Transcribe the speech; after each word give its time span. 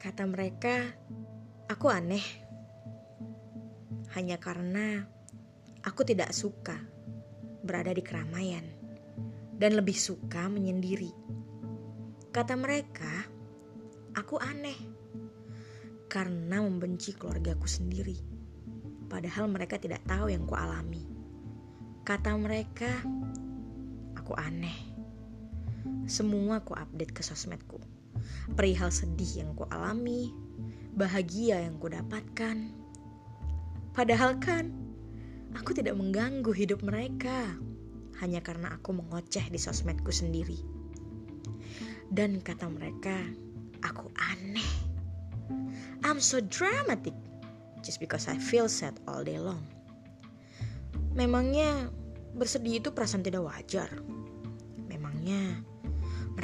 Kata 0.00 0.24
mereka, 0.24 0.80
aku 1.68 1.92
aneh. 1.92 2.24
Hanya 4.16 4.40
karena 4.40 5.04
aku 5.84 6.08
tidak 6.08 6.32
suka 6.32 6.72
berada 7.60 7.92
di 7.92 8.00
keramaian 8.00 8.64
dan 9.60 9.76
lebih 9.76 9.92
suka 9.92 10.48
menyendiri. 10.48 11.12
Kata 12.32 12.56
mereka, 12.56 13.28
aku 14.16 14.40
aneh 14.40 14.80
karena 16.08 16.64
membenci 16.64 17.12
keluargaku 17.12 17.68
sendiri. 17.68 18.16
Padahal 19.04 19.52
mereka 19.52 19.76
tidak 19.76 20.00
tahu 20.08 20.32
yang 20.32 20.48
kualami. 20.48 21.04
Kata 22.08 22.40
mereka, 22.40 22.88
aku 24.16 24.32
aneh. 24.32 24.96
Semua 26.08 26.64
ku 26.64 26.72
update 26.72 27.12
ke 27.12 27.20
sosmedku. 27.20 27.99
Perihal 28.54 28.90
sedih 28.90 29.44
yang 29.44 29.50
ku 29.54 29.64
alami, 29.70 30.34
bahagia 30.94 31.62
yang 31.62 31.78
ku 31.78 31.88
dapatkan. 31.88 32.70
Padahal 33.90 34.38
kan, 34.38 34.70
aku 35.56 35.74
tidak 35.74 35.98
mengganggu 35.98 36.50
hidup 36.54 36.80
mereka. 36.84 37.56
Hanya 38.20 38.44
karena 38.44 38.76
aku 38.76 38.92
mengoceh 38.92 39.48
di 39.48 39.56
sosmedku 39.56 40.12
sendiri. 40.12 40.60
Dan 42.10 42.42
kata 42.42 42.68
mereka, 42.68 43.16
aku 43.80 44.10
aneh. 44.18 44.70
I'm 46.04 46.20
so 46.20 46.40
dramatic 46.40 47.14
just 47.80 48.00
because 48.00 48.28
I 48.28 48.36
feel 48.36 48.68
sad 48.68 48.96
all 49.08 49.24
day 49.24 49.40
long. 49.40 49.64
Memangnya 51.16 51.90
bersedih 52.36 52.78
itu 52.78 52.88
perasaan 52.94 53.26
tidak 53.26 53.42
wajar. 53.46 53.90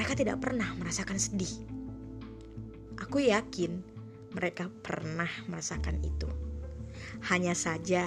Mereka 0.07 0.23
tidak 0.23 0.39
pernah 0.39 0.71
merasakan 0.79 1.19
sedih. 1.19 1.51
Aku 3.03 3.27
yakin 3.27 3.83
mereka 4.39 4.71
pernah 4.71 5.27
merasakan 5.51 5.99
itu. 6.07 6.31
Hanya 7.27 7.59
saja 7.59 8.07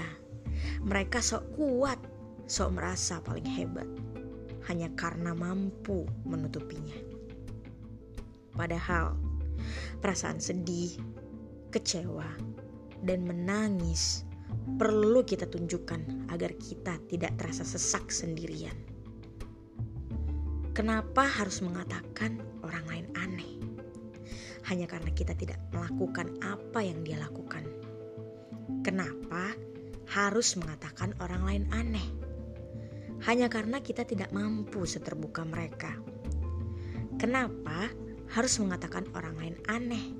mereka 0.79 1.19
sok 1.19 1.59
kuat, 1.59 1.99
sok 2.47 2.79
merasa 2.79 3.19
paling 3.19 3.43
hebat. 3.43 3.83
Hanya 4.71 4.87
karena 4.95 5.35
mampu 5.35 6.07
menutupinya. 6.23 6.95
Padahal 8.55 9.19
perasaan 9.99 10.39
sedih, 10.39 10.95
kecewa, 11.67 12.31
dan 13.03 13.27
menangis 13.27 14.23
perlu 14.79 15.19
kita 15.27 15.51
tunjukkan 15.51 16.31
agar 16.31 16.55
kita 16.63 16.95
tidak 17.11 17.35
terasa 17.35 17.67
sesak 17.67 18.07
sendirian. 18.07 18.88
Kenapa 20.79 21.27
harus 21.27 21.59
mengatakan 21.59 22.39
orang 22.63 22.87
lain 22.87 23.07
aneh? 23.19 23.51
Hanya 24.71 24.87
karena 24.87 25.11
kita 25.11 25.35
tidak 25.35 25.59
melakukan 25.75 26.39
apa 26.39 26.79
yang 26.79 27.03
dia 27.03 27.19
lakukan. 27.19 27.67
Kenapa 28.79 29.59
harus 30.07 30.55
mengatakan 30.55 31.19
orang 31.19 31.43
lain 31.43 31.65
aneh? 31.75 32.07
Hanya 33.27 33.51
karena 33.51 33.83
kita 33.83 34.07
tidak 34.07 34.31
mampu 34.31 34.87
seterbuka 34.87 35.43
mereka. 35.43 35.99
Kenapa 37.19 37.91
harus 38.31 38.55
mengatakan 38.63 39.03
orang 39.19 39.35
lain 39.35 39.55
aneh? 39.67 40.15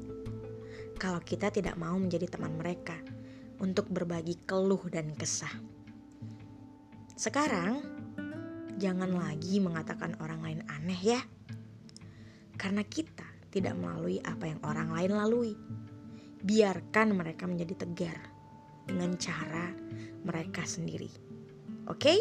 Kalau 1.00 1.24
kita 1.24 1.56
tidak 1.56 1.80
mau 1.80 1.96
menjadi 1.96 2.36
teman 2.36 2.60
mereka 2.60 3.00
untuk 3.64 3.88
berbagi 3.88 4.44
keluh 4.44 4.84
dan 4.92 5.16
kesah. 5.16 5.56
Sekarang, 7.16 7.99
jangan 8.80 9.12
lagi 9.12 9.60
mengatakan 9.60 10.16
orang 10.24 10.40
lain 10.40 10.62
aneh 10.72 11.02
ya. 11.04 11.22
Karena 12.56 12.82
kita 12.88 13.28
tidak 13.52 13.76
melalui 13.76 14.24
apa 14.24 14.48
yang 14.48 14.60
orang 14.64 14.96
lain 14.96 15.12
lalui. 15.14 15.54
Biarkan 16.40 17.12
mereka 17.20 17.44
menjadi 17.44 17.84
tegar 17.84 18.18
dengan 18.88 19.20
cara 19.20 19.76
mereka 20.24 20.64
sendiri. 20.64 21.12
Oke? 21.92 22.16
Okay? 22.16 22.20